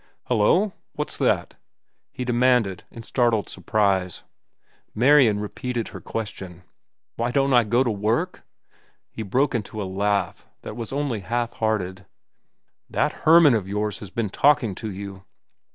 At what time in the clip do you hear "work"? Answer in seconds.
7.91-8.41